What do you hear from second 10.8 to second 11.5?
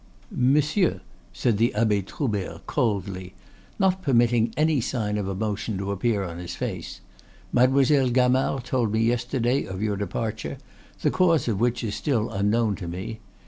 the cause